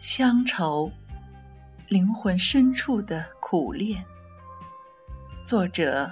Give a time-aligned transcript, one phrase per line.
[0.00, 0.90] 乡愁，
[1.88, 4.02] 灵魂深处的苦恋。
[5.44, 6.10] 作者：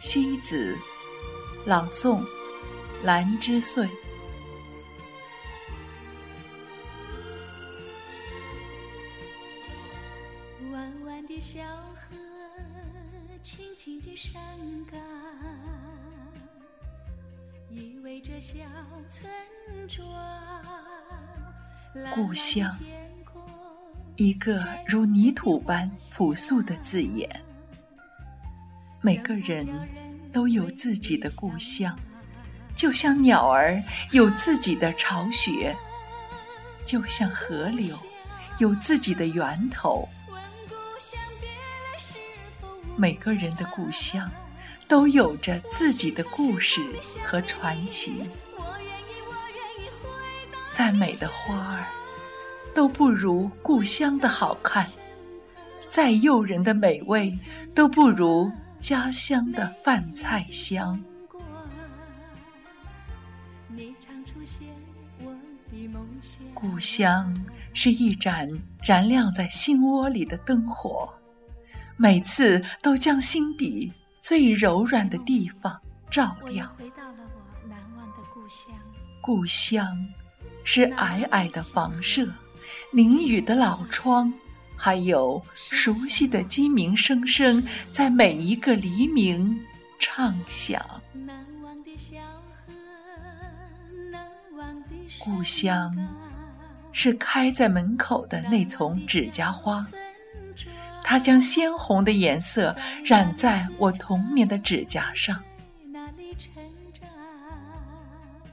[0.00, 0.76] 西子，
[1.64, 2.22] 朗诵：
[3.02, 3.88] 兰之岁。
[10.70, 11.62] 弯弯的小
[11.94, 12.14] 河，
[13.42, 14.42] 青青的山
[14.90, 15.00] 岗，
[17.70, 18.58] 依偎着小
[19.08, 19.26] 村
[19.88, 20.06] 庄。
[22.14, 22.74] 故乡，
[24.22, 27.28] 一个如泥土般朴素的字眼。
[29.00, 29.66] 每个人
[30.32, 31.98] 都有自己的故乡，
[32.76, 33.82] 就像鸟儿
[34.12, 35.76] 有自己的巢穴，
[36.84, 37.98] 就像河流
[38.58, 40.08] 有自己的源头。
[42.96, 44.30] 每个人的故乡
[44.86, 46.80] 都有着自己的故事
[47.24, 48.22] 和传奇。
[50.70, 51.84] 再美的花儿，
[52.74, 54.86] 都不如故乡的好看；
[55.88, 57.34] 再诱人的美味，
[57.74, 61.02] 都不如家乡的饭菜香。
[66.54, 67.34] 故乡
[67.74, 68.48] 是一盏
[68.82, 71.12] 燃亮在心窝里的灯火，
[71.96, 75.78] 每次都将心底最柔软的地方
[76.10, 76.74] 照亮。
[79.20, 79.86] 故乡。
[80.64, 82.24] 是矮矮的房舍，
[82.92, 84.32] 淋雨的老窗，
[84.76, 89.60] 还有熟悉的鸡鸣声声，在每一个黎明
[89.98, 90.84] 唱响。
[95.18, 95.94] 故乡
[96.90, 99.86] 是开在门口的那丛指甲花，
[101.02, 105.40] 它将鲜红的颜色染在我童年的指甲上。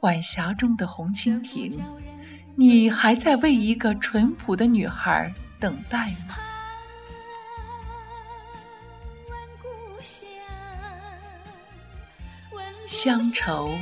[0.00, 1.80] 晚霞中的红蜻蜓，
[2.54, 6.36] 你还在为一个淳朴的女孩等待吗？
[12.86, 13.74] 乡愁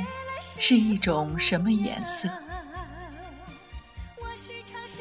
[0.57, 2.29] 是一种什么颜色？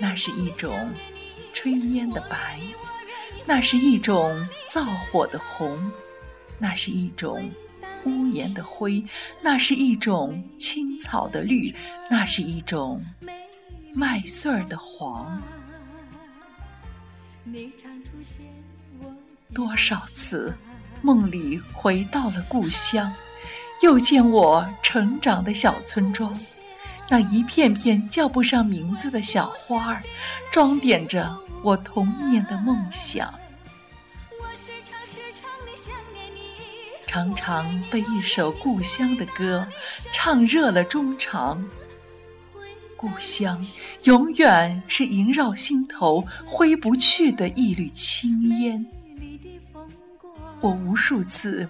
[0.01, 0.93] 那是一种
[1.55, 2.59] 炊烟的白，
[3.47, 5.91] 那是一种灶火的红，
[6.59, 7.51] 那是一种。
[8.07, 9.05] 屋檐的灰，
[9.43, 11.75] 那是一种青草的绿，
[12.09, 13.05] 那是一种
[13.93, 15.41] 麦穗儿的黄。
[19.53, 20.55] 多少次
[21.03, 23.13] 梦里回到了故乡，
[23.83, 26.33] 又见我成长的小村庄，
[27.09, 30.03] 那一片片叫不上名字的小花儿，
[30.53, 33.35] 装点着我童年的梦想。
[37.07, 39.67] 常常被一首故乡的歌
[40.13, 41.69] 唱热了衷肠。
[43.01, 43.65] 故乡
[44.03, 48.85] 永远是萦绕心头挥不去的一缕青烟。
[50.61, 51.67] 我无数次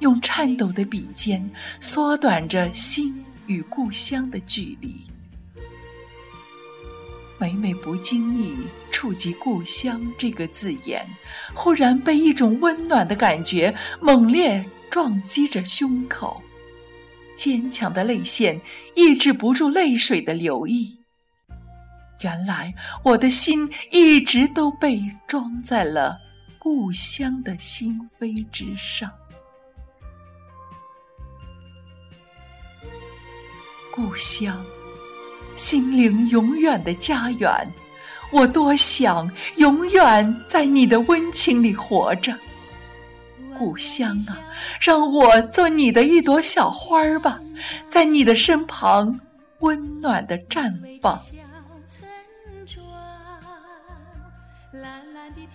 [0.00, 4.96] 用颤抖的笔尖缩短着心与故乡的距离。
[7.38, 8.52] 每每不经意
[8.90, 11.06] 触及“故乡”这个字眼，
[11.54, 16.42] 忽然被一种温暖的感觉猛烈撞击着胸口，
[17.36, 18.60] 坚强的泪腺
[18.96, 20.98] 抑制不住泪水的流溢。
[22.22, 22.74] 原来
[23.04, 26.18] 我的心一直都被装在了
[26.58, 29.10] 故乡的心扉之上。
[33.92, 34.64] 故乡。
[35.54, 37.50] 心灵永远的家园，
[38.30, 42.38] 我多想永远在你的温情里活着。
[43.58, 44.38] 故乡啊，
[44.80, 47.40] 让我做你的一朵小花儿吧，
[47.88, 49.18] 在你的身旁
[49.60, 51.20] 温暖的绽放。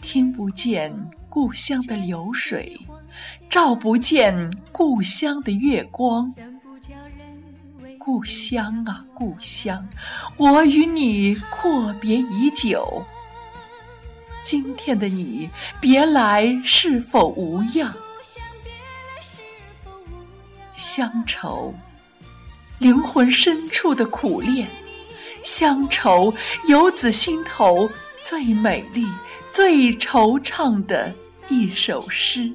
[0.01, 0.93] 听不见
[1.29, 2.75] 故乡的流水，
[3.49, 6.33] 照不见故乡的月光。
[7.99, 9.87] 故乡啊，故乡，
[10.37, 13.05] 我与你阔别已久。
[14.41, 15.49] 今天的你，
[15.79, 17.93] 别来是否无恙？
[20.73, 21.73] 乡愁，
[22.79, 24.67] 灵魂深处的苦恋。
[25.43, 26.33] 乡愁，
[26.67, 27.89] 游子心头
[28.21, 29.05] 最美丽、
[29.51, 31.13] 最惆怅的
[31.47, 32.51] 一首诗。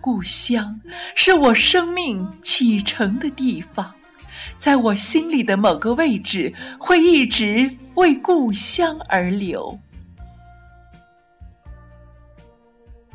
[0.00, 0.80] 故乡
[1.14, 3.92] 是我生命启程的地方，
[4.58, 9.78] 在我心里的某个位置，会一直为故乡而流。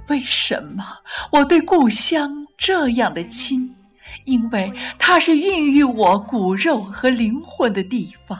[0.08, 0.84] 为什么
[1.32, 3.74] 我对故乡这样的亲？
[4.26, 8.38] 因为它是孕育我骨肉和灵魂的地方。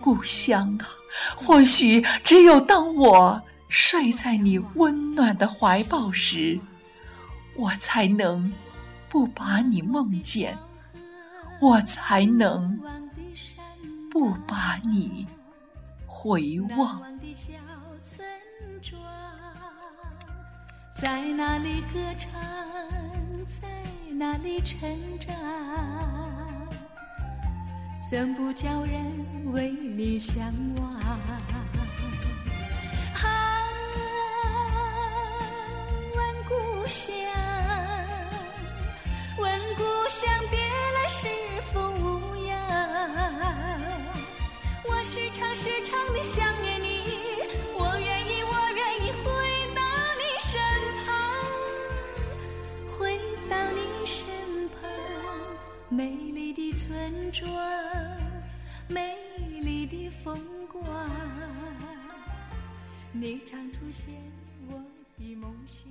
[0.00, 0.86] 故乡啊，
[1.34, 6.58] 或许只有当我睡在你温暖的怀抱时，
[7.56, 8.52] 我才能
[9.08, 10.56] 不把你梦见，
[11.60, 12.78] 我才能
[14.14, 15.26] 不把你
[16.06, 17.02] 回望。
[20.94, 22.30] 在哪里歌唱，
[23.48, 23.66] 在
[24.12, 24.88] 哪里成
[25.18, 25.34] 长？
[28.08, 30.46] 怎不叫人为你向
[30.76, 30.94] 往？
[58.88, 60.82] 美丽的风光，
[63.12, 64.14] 你常出现
[64.68, 64.82] 我
[65.16, 65.88] 的梦乡。